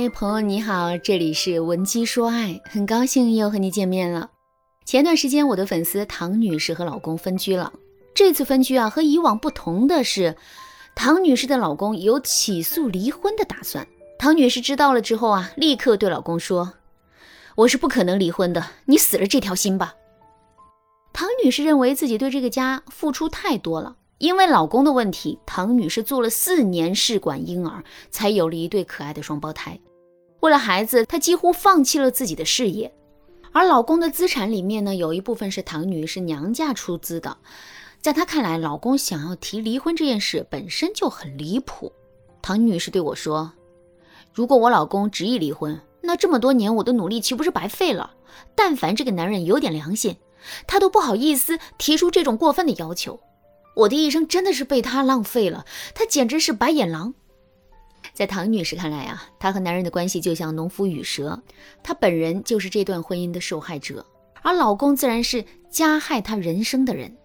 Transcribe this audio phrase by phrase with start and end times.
[0.00, 4.30] 嗨，朋友你好，这里是文姬说爱，很高兴又和你见面了。
[4.86, 7.70] 前段时间，我的粉丝唐女士和老公分居了。
[8.14, 10.36] 这次分居啊，和以往不同的是，
[10.94, 13.86] 唐女士的老公有起诉离婚的打算。
[14.18, 16.72] 唐女士知道了之后啊，立刻对老公说
[17.56, 19.96] ：“我是不可能离婚的，你死了这条心吧。”
[21.12, 23.96] 唐女士认为自己对这个家付出太多了。
[24.16, 29.78] 因为老公的问题，唐女士做了四年试管婴儿，才有了一对可爱的双胞胎。
[30.40, 32.92] 为了孩子，她几乎放弃了自己的事业。
[33.52, 37.36] 而老公的资产里面呢，有一部分是唐女士娘家出资的。
[38.00, 41.92] 在她看来，老公想要提离婚这件事本身就很离谱。
[42.40, 43.52] 唐女士对我说
[44.32, 48.12] ：“如果我老公执意离婚，那这么多年我的努力岂不是白费了？
[48.54, 50.16] 但凡这个男人有点良心，
[50.66, 53.20] 他都不好意思提出这种过分的要求。”
[53.76, 57.14] 我的一生真的是被他浪费了，他简直是白眼狼。
[58.20, 61.42] 在唐女士看来啊，她和男人的关系就像农夫与蛇，
[61.82, 64.04] 她本人就是这段婚姻的受害者，
[64.42, 67.16] 而老公自然是加害她人生的人。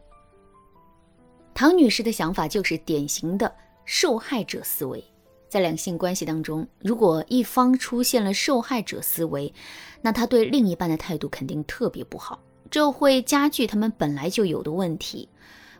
[1.54, 5.04] 唐女士的想法就是典型的受害者思维，
[5.50, 9.54] 在两性关系当中，如果一方出现了受害者思维，
[10.02, 12.40] 那他对另一半的态度肯定特别不好，
[12.72, 15.28] 这会加剧他们本来就有的问题。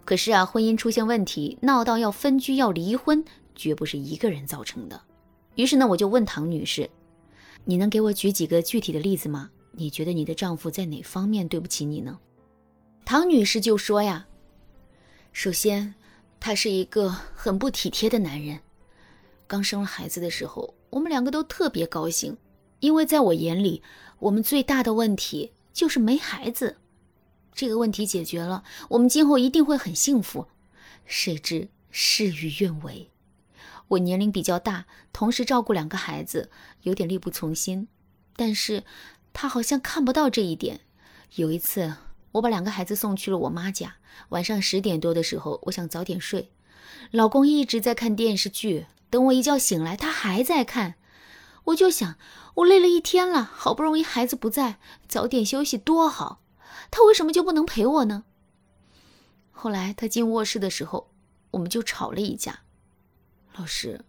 [0.04, 3.24] 可是啊，婚姻出现问题，闹到要分居、要离婚，
[3.56, 5.02] 绝不是一个人造成的。
[5.56, 6.90] 于是呢，我就问唐女士
[7.66, 9.50] ：“你能给我举几个具体的例子吗？
[9.72, 12.20] 你觉得你的丈夫在哪方面对不起你呢？”
[13.06, 14.28] 唐女士就说：“呀，
[15.32, 15.96] 首先，
[16.40, 18.60] 他是一个很不体贴的男人。
[19.48, 22.36] 刚生了孩子的时候，我们两个都特别高兴，
[22.80, 23.82] 因为在我眼里，
[24.20, 26.78] 我们最大的问题就是没孩子。”
[27.54, 30.48] 这个问题解决了，我们今后一定会很幸福。
[31.06, 33.10] 谁知事与愿违，
[33.90, 36.50] 我年龄比较大，同时照顾两个孩子，
[36.82, 37.88] 有点力不从心。
[38.36, 38.84] 但是
[39.34, 40.82] 他好像看不到这一点。
[41.36, 41.96] 有一次，
[42.34, 43.96] 我把两个孩子送去了我妈家，
[44.30, 46.52] 晚上十点多的时候，我想早点睡，
[47.12, 48.88] 老公一直在看电视剧。
[49.10, 50.96] 等我一觉醒来，他还在看。
[51.66, 52.18] 我就想，
[52.56, 56.42] 我累了一天了，好不容易孩子不在，早点休息多好。
[56.92, 58.26] 他为什么就不能陪我呢？
[59.52, 61.12] 后来他进卧室的时候，
[61.52, 62.65] 我们就吵了一架。
[63.58, 64.02] 老师，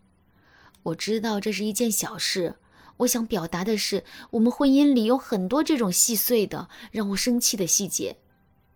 [0.82, 2.56] 我知道这是一件小事，
[2.98, 4.02] 我想表达的是，
[4.32, 8.16] 我们婚姻里有很多这种细碎的让我生气的细节。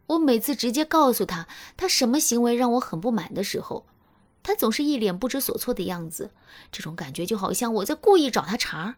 [0.06, 3.84] 我每次直接告诉他他什么行为让我很不满的时候，
[4.44, 6.30] 他总是一脸不知所措的样子，
[6.70, 8.94] 这种感觉就好像我在故意找他茬儿。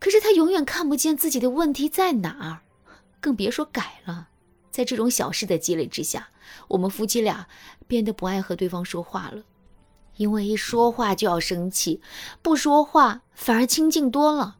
[0.00, 2.62] 可是他永远看不见自己的问题在哪儿。
[3.20, 4.28] 更别说改了，
[4.70, 6.28] 在这种小事的积累之下，
[6.68, 7.48] 我们夫妻俩
[7.88, 9.42] 变得不爱和对方说话了，
[10.18, 12.02] 因为一说话就要生气，
[12.42, 14.56] 不说话反而清静多了。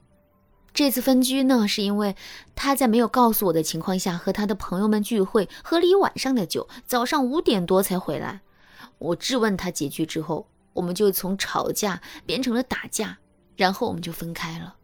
[0.72, 2.14] 这次分居呢，是因为
[2.54, 8.40] 他在没有告诉我的情况下和他的朋友们聚会，喝了一晚上的酒，早上五点多才回来。
[8.98, 13.18] 我质问他几句之后，我们就从吵架变成了打架，
[13.56, 14.76] 然后我们就分开了。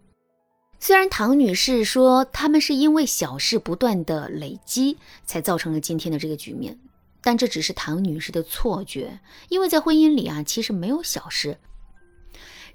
[0.81, 6.79] 虽然唐女士说他们是因为小事不断的累积才造成了今天的这个局面，
[7.25, 9.19] 但这只是唐女士的错觉，
[9.49, 11.59] 因为在婚姻里啊，其实没有小事。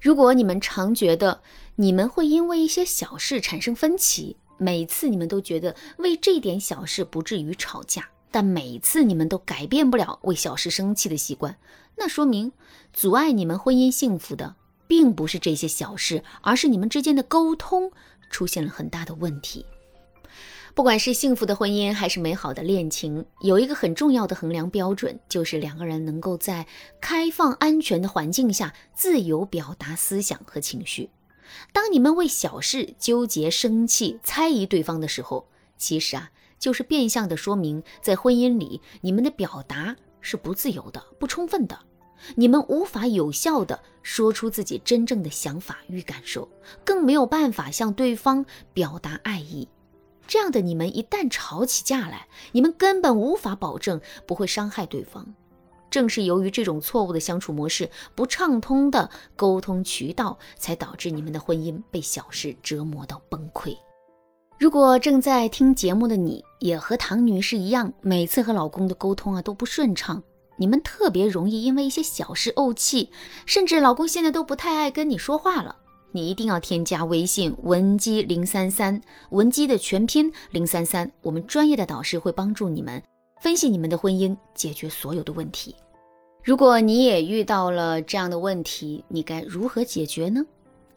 [0.00, 1.40] 如果你们常觉得
[1.76, 11.56] 你们会因为一些小事产生分歧，每次你们都觉得为这点小事不至于吵架，但每次你们都改变不了为小事生气的习惯，
[11.96, 12.52] 那说明
[12.92, 14.56] 阻碍你们婚姻幸福的。
[14.90, 17.92] 并不是这些小事，而是你们之间的沟通
[18.28, 19.64] 出现了很大的问题。
[20.74, 26.66] 不管是幸福的婚姻还是美好的恋情，有一个很重要的衡量标准，就是两个人能够在
[27.00, 31.10] 开放、安全的环境下自由表达思想和情绪。
[31.72, 41.76] 当你们为小事纠结、生气、猜疑对方的时候，其实啊，就是变相的说明，在婚姻里你们的表达是不自由的、不充分的。
[42.36, 46.48] 你们无法有效的说出自己真正的想法与感受，
[46.84, 49.66] 更没有办法向对方表达爱意。
[50.30, 55.26] 这样的你们一旦吵起架来，你们根本无法保证不会伤害对方。
[55.90, 63.76] 正是由于这种错误的相处模式、不畅通的沟通渠道，才导致你们的婚姻被小事折磨到崩溃。
[64.56, 70.22] 如果正在听节目的你也和唐女士一样，每次和老公的沟通啊都不顺畅。
[70.58, 73.10] 你们特别容易因为一些小事怄气，
[73.46, 75.78] 甚至老公现在都不太爱跟你说话了。
[76.12, 83.02] 你一定要添加微信文姬零三三，文姬的全拼零三三，我们专业的导师会帮助你们
[83.40, 85.74] 分析你们的婚姻，解决所有的问题。
[86.42, 90.44] 如果你也遇到了这样的问题，你该如何解决呢？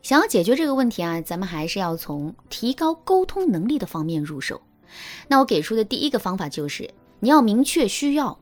[0.01, 4.60] 想要解决这个问题啊，咱们还是要从提高沟通能力的方面入手。
[5.27, 6.89] 那我给出的第一个方法就是，
[7.19, 8.38] 你要明确需要。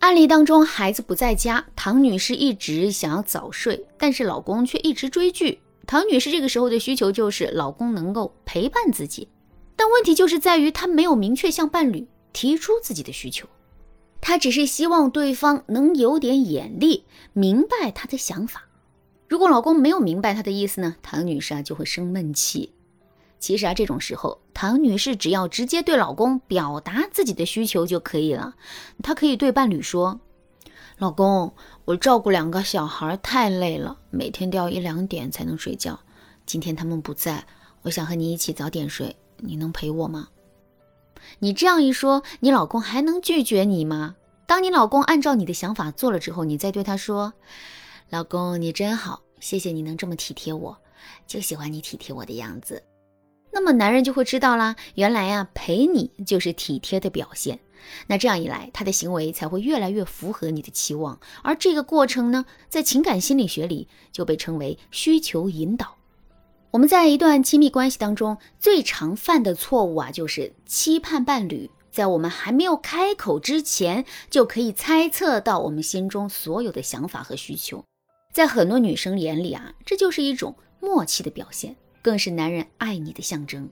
[0.00, 5.60] 案例当中，孩子不在家，唐女士一直想要早睡，但是老公却一直追剧。
[5.90, 9.26] 唐女士这个时候的需求就是老公能够陪伴自己，
[9.74, 13.48] 但问题就是在于她没有明确向伴侣提出自己的需求，
[14.20, 18.68] 她只是希望对方能有点眼力，明白她的想法。
[19.26, 22.72] 如果老公没有明白她的意思呢，唐女士啊就会生闷气。
[23.40, 28.54] 其实啊，这种时候，唐女士只要直接对老公表达自己的需求就可以了。
[29.02, 30.20] 她可以对伴侣说
[31.00, 31.50] ：“老公，
[31.86, 35.98] 我照顾两个小孩太累了，每天都要一两点才能睡觉。
[36.44, 37.42] 今天他们不在，
[37.80, 40.28] 我想和你一起早点睡，你能陪我吗？”
[41.40, 44.16] 你这样一说，你老公还能拒绝你吗？
[44.44, 47.32] 当你老公按照你的想法做了之后，你再对他说
[48.10, 50.76] ：“老公，你真好，谢谢你能这么体贴我，
[51.26, 52.82] 就喜欢你体贴我的样子。”
[53.52, 57.58] 那么男人就会知道啦，原来呀陪你就是体贴的表现。
[58.06, 61.18] 那这样一来，他的行为才会越来越符合你的期望。
[61.42, 65.96] 而这个过程呢，在情感心理学里就被称为需求引导。
[66.70, 77.84] 我们在一段亲密关系当中最常犯的错误啊，就是期盼伴侣在我们还没有开口之前，就可以猜测到我们心中所有的想法和需求。
[78.32, 81.74] 在很多女生眼里啊，这就是一种默契的表现。
[82.02, 83.70] 更是男人爱你的象征，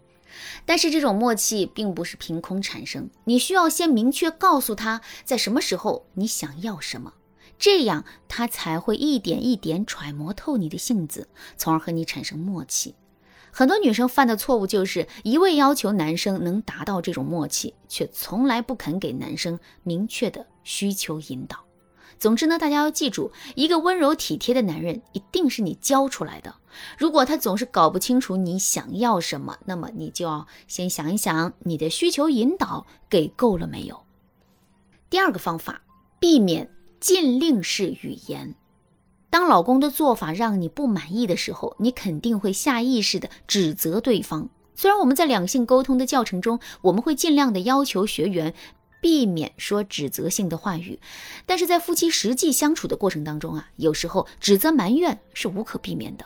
[0.67, 7.15] 但是这种默契并不是凭空产生，你需要先明确告诉他在什么时候你想要什么，
[7.59, 12.95] 这样他才会一点一点揣摩透你的性子，从而和你产生默契。
[13.51, 21.68] 很多女生犯的错误就是一味要求男生能达到这种默契，却从来不肯给男生明确的需求引导。
[22.19, 26.55] 总之呢，大家要记住，一个温柔体贴的男人一定是你教出来的。
[26.97, 34.05] 如果他总是搞不清楚你想要什么，那么你就要先想一想，你的需求引导给够了没有？
[35.11, 35.83] 第二个方法，
[36.19, 36.71] 避免
[37.01, 38.55] 禁令式语言。
[39.31, 44.49] 当老公的做法让你不满意的时候，你肯定会下意识的指责对方。
[44.75, 48.55] 虽然我们在两性沟通的教程中，我们会尽量的要求学员。
[49.01, 50.99] 避免说指责性的话语，
[51.47, 56.25] 但是在夫妻实际相处的过程当中啊，有时候指责埋怨是无可避免的。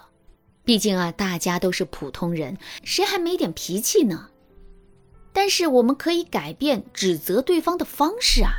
[0.64, 4.28] 毕竟啊，大家都是普通人，谁还没点脾气呢？
[5.32, 8.50] 但是我们可以改变指责对方的方式啊，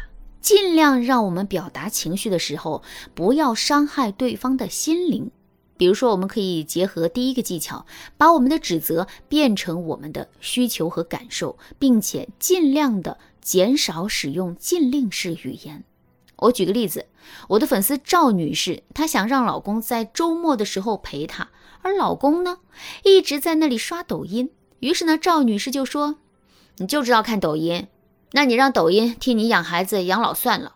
[0.42, 2.84] 尽量让我们表达情绪的时候
[3.16, 5.32] 不要伤害对方的心灵。
[5.76, 13.18] 比如说，我们可以结合第一个技巧，把我们的指责变成我们的需求和感受，并且尽量的。
[13.44, 15.84] 减少使用禁令式语言。
[16.38, 17.06] 我举个例子，
[17.50, 21.50] 我的粉丝赵女士，她想让老公在周末的时候陪她，
[21.82, 22.58] 而老公呢
[23.04, 24.50] 一直在那里刷抖音。
[24.80, 26.18] 于是呢，赵女士就说
[26.78, 27.88] ：“你就知道看抖音，
[28.32, 30.76] 那你让抖音替你养孩子养老算了。”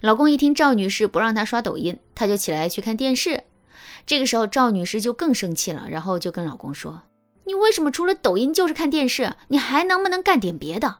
[0.00, 3.44] 老公一听赵女士不让他刷抖音，他就起来去看电视。
[4.06, 7.02] 这个时候，赵女士就更生气了，然后就跟老公说
[7.44, 9.34] ：“你为什么除了抖音就是看电视？
[9.48, 10.98] 你还能不能干点别的？”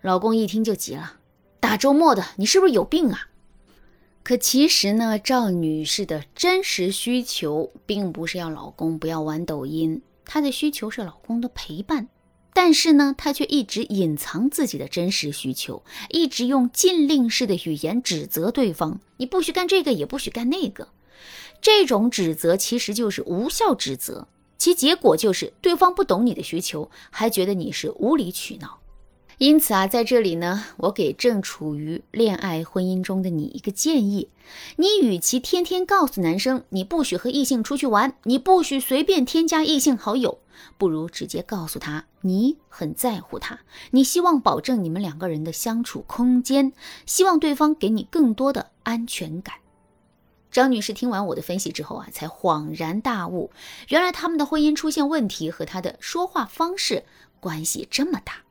[0.00, 1.14] 老公一听就急了，
[1.58, 3.28] 大周末的，你是不是有病啊？
[4.22, 12.08] 可其实呢，赵女士的真实需求并不是要老公不要玩抖音，她的需求是老公的陪伴。
[12.52, 20.88] 但是呢，她却一直隐藏自己的真实需求，一直用禁令式的语言指责对方：“你不许干这个，也不许干那个。”
[21.60, 24.28] 这种指责其实就是无效指责，
[24.58, 28.78] 其结果就是对方不懂你的需求，还觉得你是无理取闹。
[29.38, 34.28] 因此啊，在这里呢，我给正处于恋爱婚姻中的你一个建议：
[34.74, 40.40] 你与其天天告诉男生你不许和异性出去玩，你不许随便添加异性好友，
[40.76, 43.60] 不如直接告诉他你很在乎他，
[43.92, 46.72] 你希望保证你们两个人的相处空间，
[47.06, 49.54] 希望对方给你更多的安全感。
[50.50, 53.52] 张女士听完我的分析之后啊，才恍然大悟，
[53.86, 57.04] 原来他们的婚姻出现问题和他的说话方式
[57.38, 58.42] 关系这么大。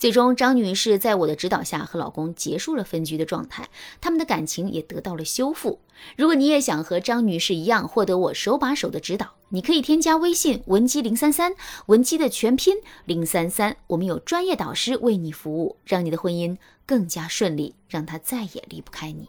[0.00, 3.68] 最终，张女士在我的指导下和老公结束了分居的状态，
[4.00, 5.78] 他们的感情也得到了修复。
[6.16, 11.52] 如果你也想和张女士一样获得我手把手的指导，你可以添加微信文姬零三三，
[11.84, 19.28] 文姬的全拼零三三，我们有专业导师为你服务，让你的婚姻更加顺利，让他再也离不开你。